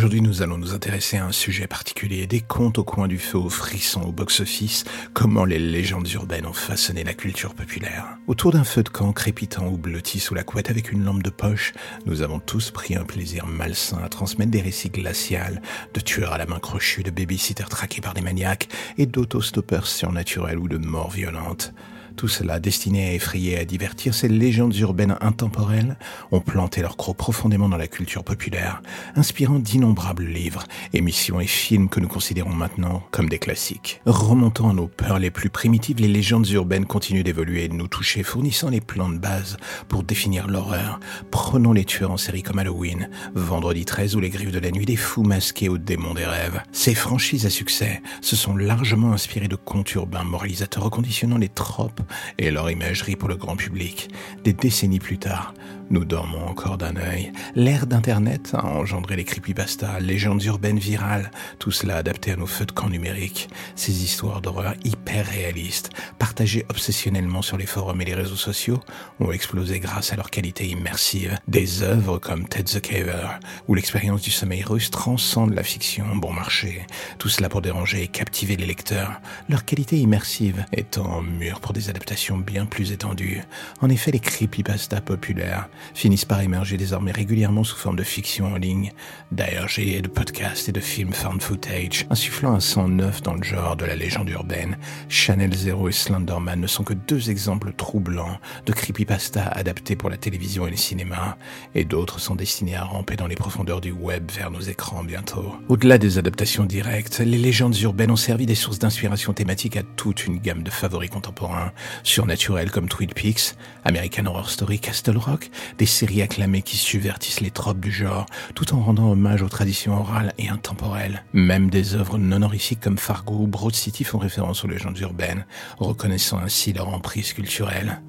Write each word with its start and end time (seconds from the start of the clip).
Aujourd'hui, 0.00 0.22
nous 0.22 0.40
allons 0.40 0.56
nous 0.56 0.72
intéresser 0.72 1.18
à 1.18 1.26
un 1.26 1.30
sujet 1.30 1.66
particulier, 1.66 2.26
des 2.26 2.40
contes 2.40 2.78
au 2.78 2.84
coin 2.84 3.06
du 3.06 3.18
feu, 3.18 3.36
aux 3.36 3.50
frissons 3.50 4.00
au 4.00 4.12
box-office, 4.12 4.84
comment 5.12 5.44
les 5.44 5.58
légendes 5.58 6.10
urbaines 6.12 6.46
ont 6.46 6.54
façonné 6.54 7.04
la 7.04 7.12
culture 7.12 7.54
populaire. 7.54 8.16
Autour 8.26 8.52
d'un 8.52 8.64
feu 8.64 8.82
de 8.82 8.88
camp 8.88 9.12
crépitant 9.12 9.68
ou 9.68 9.76
blotti 9.76 10.18
sous 10.18 10.32
la 10.32 10.42
couette 10.42 10.70
avec 10.70 10.90
une 10.90 11.04
lampe 11.04 11.22
de 11.22 11.28
poche, 11.28 11.74
nous 12.06 12.22
avons 12.22 12.40
tous 12.40 12.70
pris 12.70 12.96
un 12.96 13.04
plaisir 13.04 13.46
malsain 13.46 13.98
à 14.02 14.08
transmettre 14.08 14.50
des 14.50 14.62
récits 14.62 14.88
glacials, 14.88 15.60
de 15.92 16.00
tueurs 16.00 16.32
à 16.32 16.38
la 16.38 16.46
main 16.46 16.60
crochue, 16.60 17.02
de 17.02 17.10
babysitters 17.10 17.68
traqués 17.68 18.00
par 18.00 18.14
des 18.14 18.22
maniaques 18.22 18.68
et 18.96 19.04
d'autostoppeurs 19.04 19.86
surnaturels 19.86 20.58
ou 20.58 20.66
de 20.66 20.78
morts 20.78 21.10
violentes. 21.10 21.74
Tout 22.16 22.28
cela 22.28 22.60
destiné 22.60 23.08
à 23.08 23.14
effrayer 23.14 23.52
et 23.52 23.58
à 23.58 23.64
divertir, 23.64 24.14
ces 24.14 24.28
légendes 24.28 24.76
urbaines 24.76 25.16
intemporelles 25.20 25.96
ont 26.32 26.40
planté 26.40 26.80
leur 26.82 26.96
croc 26.96 27.16
profondément 27.16 27.68
dans 27.68 27.76
la 27.76 27.86
culture 27.86 28.24
populaire, 28.24 28.82
inspirant 29.16 29.58
d'innombrables 29.58 30.24
livres, 30.24 30.64
émissions 30.92 31.40
et 31.40 31.46
films 31.46 31.88
que 31.88 32.00
nous 32.00 32.08
considérons 32.08 32.54
maintenant 32.54 33.02
comme 33.10 33.28
des 33.28 33.38
classiques. 33.38 34.00
Remontant 34.06 34.70
à 34.70 34.72
nos 34.72 34.86
peurs 34.86 35.18
les 35.18 35.30
plus 35.30 35.50
primitives, 35.50 36.00
les 36.00 36.08
légendes 36.08 36.48
urbaines 36.50 36.86
continuent 36.86 37.22
d'évoluer 37.22 37.64
et 37.64 37.68
de 37.68 37.74
nous 37.74 37.88
toucher, 37.88 38.22
fournissant 38.22 38.70
les 38.70 38.80
plans 38.80 39.08
de 39.08 39.18
base 39.18 39.56
pour 39.88 40.02
définir 40.02 40.46
l'horreur. 40.46 41.00
Prenons 41.30 41.72
les 41.72 41.84
tueurs 41.84 42.10
en 42.10 42.16
série 42.16 42.42
comme 42.42 42.58
Halloween, 42.58 43.08
Vendredi 43.34 43.84
13 43.84 44.16
ou 44.16 44.20
Les 44.20 44.30
Griffes 44.30 44.52
de 44.52 44.58
la 44.58 44.70
Nuit, 44.70 44.86
des 44.86 44.96
fous 44.96 45.22
masqués 45.22 45.68
aux 45.68 45.78
démons 45.78 46.14
des 46.14 46.26
rêves. 46.26 46.62
Ces 46.72 46.94
franchises 46.94 47.46
à 47.46 47.50
succès 47.50 48.02
se 48.20 48.36
sont 48.36 48.56
largement 48.56 49.12
inspirées 49.12 49.48
de 49.48 49.56
contes 49.56 49.92
urbains 49.94 50.24
moralisateurs 50.24 50.84
reconditionnant 50.84 51.38
les 51.38 51.48
tropes 51.48 51.99
et 52.38 52.50
leur 52.50 52.70
imagerie 52.70 53.16
pour 53.16 53.28
le 53.28 53.36
grand 53.36 53.56
public. 53.56 54.10
Des 54.44 54.52
décennies 54.52 54.98
plus 54.98 55.18
tard, 55.18 55.54
nous 55.90 56.04
dormons 56.04 56.46
encore 56.46 56.78
d'un 56.78 56.94
œil. 56.94 57.32
L'ère 57.56 57.88
d'Internet 57.88 58.52
a 58.54 58.64
engendré 58.64 59.16
les 59.16 59.24
creepypastas, 59.24 59.98
légendes 59.98 60.44
urbaines 60.44 60.78
virales, 60.78 61.32
tout 61.58 61.72
cela 61.72 61.96
adapté 61.96 62.30
à 62.30 62.36
nos 62.36 62.46
feux 62.46 62.64
de 62.64 62.70
camp 62.70 62.88
numériques. 62.88 63.48
Ces 63.74 64.04
histoires 64.04 64.40
d'horreur 64.40 64.74
hyper 64.84 65.26
réalistes, 65.26 65.90
partagées 66.18 66.64
obsessionnellement 66.68 67.42
sur 67.42 67.56
les 67.56 67.66
forums 67.66 68.00
et 68.00 68.04
les 68.04 68.14
réseaux 68.14 68.36
sociaux, 68.36 68.78
ont 69.18 69.32
explosé 69.32 69.80
grâce 69.80 70.12
à 70.12 70.16
leur 70.16 70.30
qualité 70.30 70.68
immersive. 70.68 71.36
Des 71.48 71.82
œuvres 71.82 72.18
comme 72.18 72.46
Ted 72.46 72.72
the 72.72 72.80
Caver, 72.80 73.26
où 73.66 73.74
l'expérience 73.74 74.22
du 74.22 74.30
sommeil 74.30 74.62
russe 74.62 74.90
transcende 74.90 75.54
la 75.54 75.64
fiction 75.64 76.14
bon 76.14 76.32
marché. 76.32 76.86
Tout 77.18 77.28
cela 77.28 77.48
pour 77.48 77.62
déranger 77.62 78.04
et 78.04 78.08
captiver 78.08 78.56
les 78.56 78.66
lecteurs. 78.66 79.20
Leur 79.48 79.64
qualité 79.64 79.98
immersive 79.98 80.64
étant 80.72 81.20
mûre 81.20 81.58
pour 81.58 81.72
des 81.72 81.89
adaptations 81.90 82.38
bien 82.38 82.66
plus 82.66 82.92
étendues. 82.92 83.42
En 83.80 83.90
effet, 83.90 84.10
les 84.10 84.20
creepypastas 84.20 85.00
populaires 85.00 85.68
finissent 85.94 86.24
par 86.24 86.40
émerger 86.40 86.76
désormais 86.76 87.12
régulièrement 87.12 87.64
sous 87.64 87.76
forme 87.76 87.96
de 87.96 88.02
fiction 88.02 88.46
en 88.52 88.56
ligne, 88.56 88.92
d'ARG, 89.32 90.00
de 90.02 90.08
podcasts 90.08 90.68
et 90.68 90.72
de 90.72 90.80
films 90.80 91.12
found 91.12 91.42
footage, 91.42 92.06
insufflant 92.10 92.54
un 92.54 92.60
sang 92.60 92.88
neuf 92.88 93.22
dans 93.22 93.34
le 93.34 93.42
genre 93.42 93.76
de 93.76 93.84
la 93.84 93.96
légende 93.96 94.30
urbaine. 94.30 94.78
Chanel 95.08 95.54
Zero 95.54 95.88
et 95.88 95.92
Slenderman 95.92 96.60
ne 96.60 96.66
sont 96.66 96.84
que 96.84 96.94
deux 96.94 97.30
exemples 97.30 97.72
troublants 97.72 98.38
de 98.66 98.72
creepypasta 98.72 99.44
adaptés 99.44 99.96
pour 99.96 100.10
la 100.10 100.16
télévision 100.16 100.66
et 100.66 100.70
le 100.70 100.76
cinéma, 100.76 101.36
et 101.74 101.84
d'autres 101.84 102.20
sont 102.20 102.34
destinés 102.34 102.76
à 102.76 102.84
ramper 102.84 103.16
dans 103.16 103.26
les 103.26 103.36
profondeurs 103.36 103.80
du 103.80 103.92
web 103.92 104.30
vers 104.30 104.50
nos 104.50 104.60
écrans 104.60 105.04
bientôt. 105.04 105.54
Au-delà 105.68 105.98
des 105.98 106.18
adaptations 106.18 106.64
directes, 106.64 107.20
les 107.20 107.38
légendes 107.38 107.78
urbaines 107.80 108.10
ont 108.10 108.16
servi 108.16 108.46
des 108.46 108.54
sources 108.54 108.78
d'inspiration 108.78 109.32
thématique 109.32 109.76
à 109.76 109.82
toute 109.82 110.26
une 110.26 110.38
gamme 110.38 110.62
de 110.62 110.70
favoris 110.70 111.10
contemporains, 111.10 111.72
surnaturels 112.02 112.70
comme 112.70 112.88
Twin 112.88 113.10
Peaks, 113.14 113.54
American 113.84 114.26
Horror 114.26 114.50
Story, 114.50 114.80
Castle 114.80 115.16
Rock, 115.16 115.50
des 115.78 115.86
séries 115.86 116.22
acclamées 116.22 116.62
qui 116.62 116.76
subvertissent 116.76 117.40
les 117.40 117.50
tropes 117.50 117.80
du 117.80 117.92
genre, 117.92 118.26
tout 118.54 118.74
en 118.74 118.80
rendant 118.80 119.10
hommage 119.12 119.42
aux 119.42 119.48
traditions 119.48 119.98
orales 119.98 120.32
et 120.38 120.48
intemporelles. 120.48 121.22
Même 121.32 121.70
des 121.70 121.94
œuvres 121.94 122.18
non 122.18 122.40
honorifiques 122.40 122.80
comme 122.80 122.96
Fargo 122.96 123.34
ou 123.34 123.46
Broad 123.46 123.74
City 123.74 124.02
font 124.02 124.16
référence 124.16 124.64
aux 124.64 124.68
légendes 124.68 124.98
urbaines, 124.98 125.44
reconnaissant 125.78 126.38
ainsi 126.38 126.72
leur 126.72 126.88
emprise 126.88 127.34
culturelle. 127.34 128.00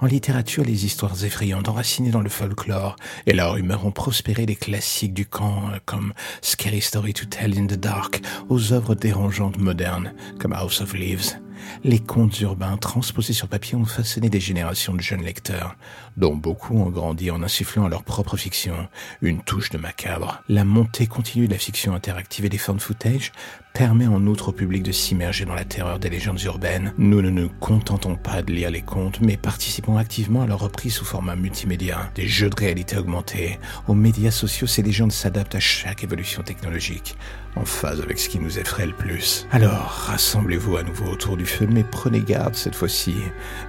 En 0.00 0.06
littérature, 0.06 0.64
les 0.64 0.84
histoires 0.84 1.24
effrayantes 1.24 1.68
enracinées 1.68 2.10
dans 2.10 2.20
le 2.20 2.28
folklore 2.28 2.96
et 3.26 3.32
la 3.32 3.48
rumeur 3.48 3.86
ont 3.86 3.90
prospéré 3.90 4.44
les 4.44 4.56
classiques 4.56 5.14
du 5.14 5.26
camp 5.26 5.70
comme 5.86 6.12
Scary 6.42 6.82
Story 6.82 7.14
to 7.14 7.24
Tell 7.24 7.58
in 7.58 7.66
the 7.66 7.74
Dark 7.74 8.20
aux 8.48 8.72
œuvres 8.72 8.94
dérangeantes 8.94 9.58
modernes 9.58 10.12
comme 10.38 10.52
House 10.52 10.82
of 10.82 10.94
Leaves. 10.94 11.38
Les 11.84 11.98
contes 11.98 12.40
urbains 12.40 12.76
transposés 12.76 13.32
sur 13.32 13.48
papier 13.48 13.76
ont 13.76 13.84
façonné 13.84 14.28
des 14.28 14.40
générations 14.40 14.94
de 14.94 15.00
jeunes 15.00 15.22
lecteurs, 15.22 15.76
dont 16.16 16.36
beaucoup 16.36 16.78
ont 16.78 16.90
grandi 16.90 17.30
en 17.30 17.42
insufflant 17.42 17.86
à 17.86 17.88
leur 17.88 18.04
propre 18.04 18.36
fiction 18.36 18.74
une 19.22 19.42
touche 19.42 19.70
de 19.70 19.78
macabre. 19.78 20.42
La 20.48 20.64
montée 20.64 21.06
continue 21.06 21.46
de 21.46 21.52
la 21.52 21.58
fiction 21.58 21.94
interactive 21.94 22.44
et 22.44 22.48
des 22.48 22.58
found 22.58 22.80
footage 22.80 23.32
permet 23.72 24.06
en 24.06 24.26
outre 24.26 24.48
au 24.48 24.52
public 24.52 24.82
de 24.82 24.92
s'immerger 24.92 25.44
dans 25.44 25.54
la 25.54 25.64
terreur 25.64 25.98
des 25.98 26.10
légendes 26.10 26.42
urbaines. 26.42 26.92
Nous 26.98 27.22
ne 27.22 27.30
nous 27.30 27.48
contentons 27.60 28.16
pas 28.16 28.42
de 28.42 28.52
lire 28.52 28.70
les 28.70 28.82
contes, 28.82 29.20
mais 29.20 29.36
participons 29.36 29.96
activement 29.96 30.42
à 30.42 30.46
leur 30.46 30.58
reprise 30.58 30.94
sous 30.94 31.04
format 31.04 31.36
multimédia, 31.36 32.10
des 32.14 32.26
jeux 32.26 32.50
de 32.50 32.56
réalité 32.56 32.96
augmentée, 32.98 33.58
aux 33.86 33.94
médias 33.94 34.30
sociaux, 34.30 34.66
ces 34.66 34.82
légendes 34.82 35.12
s'adaptent 35.12 35.54
à 35.54 35.60
chaque 35.60 36.02
évolution 36.04 36.42
technologique, 36.42 37.16
en 37.56 37.64
phase 37.64 38.00
avec 38.00 38.18
ce 38.18 38.28
qui 38.28 38.38
nous 38.38 38.58
effraie 38.58 38.86
le 38.86 38.92
plus. 38.92 39.46
Alors, 39.50 40.04
rassemblez-vous 40.06 40.76
à 40.76 40.82
nouveau 40.82 41.06
autour 41.10 41.36
du 41.36 41.46
feu, 41.46 41.66
mais 41.70 41.84
prenez 41.84 42.20
garde 42.20 42.54
cette 42.54 42.74
fois-ci. 42.74 43.16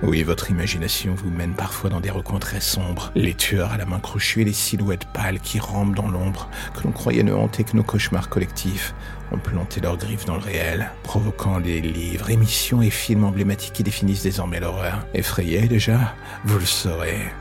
Oui, 0.03 0.23
votre 0.23 0.51
imagination 0.51 1.13
vous 1.15 1.31
mène 1.31 1.53
parfois 1.53 1.89
dans 1.89 1.99
des 1.99 2.11
recoins 2.11 2.39
très 2.39 2.61
sombres, 2.61 3.11
les 3.15 3.33
tueurs 3.33 3.71
à 3.71 3.77
la 3.77 3.85
main 3.85 3.99
crochue 3.99 4.41
et 4.41 4.45
les 4.45 4.53
silhouettes 4.53 5.05
pâles 5.13 5.39
qui 5.39 5.59
rampent 5.59 5.95
dans 5.95 6.09
l'ombre, 6.09 6.49
que 6.75 6.83
l'on 6.83 6.91
croyait 6.91 7.23
ne 7.23 7.33
hanter 7.33 7.63
que 7.63 7.75
nos 7.75 7.83
cauchemars 7.83 8.29
collectifs, 8.29 8.93
ont 9.31 9.37
planté 9.37 9.79
leurs 9.79 9.97
griffes 9.97 10.25
dans 10.25 10.35
le 10.35 10.41
réel, 10.41 10.91
provoquant 11.03 11.57
les 11.57 11.81
livres, 11.81 12.29
émissions 12.29 12.81
et 12.81 12.89
films 12.89 13.23
emblématiques 13.23 13.73
qui 13.73 13.83
définissent 13.83 14.23
désormais 14.23 14.59
l'horreur. 14.59 15.05
Effrayé 15.13 15.67
déjà? 15.67 16.15
Vous 16.43 16.59
le 16.59 16.65
saurez. 16.65 17.31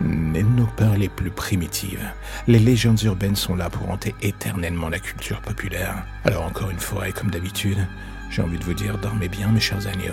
Mais 0.00 0.42
nos 0.42 0.66
peurs 0.66 0.96
les 0.96 1.08
plus 1.08 1.30
primitives, 1.30 2.12
les 2.46 2.58
légendes 2.58 3.02
urbaines 3.02 3.36
sont 3.36 3.56
là 3.56 3.70
pour 3.70 3.90
hanter 3.90 4.14
éternellement 4.20 4.88
la 4.88 4.98
culture 4.98 5.40
populaire. 5.40 6.04
Alors 6.24 6.44
encore 6.44 6.70
une 6.70 6.78
fois, 6.78 7.08
et 7.08 7.12
comme 7.12 7.30
d'habitude, 7.30 7.86
j'ai 8.30 8.42
envie 8.42 8.58
de 8.58 8.64
vous 8.64 8.74
dire 8.74 8.98
dormez 8.98 9.28
bien 9.28 9.48
mes 9.48 9.60
chers 9.60 9.86
agneaux. 9.86 10.12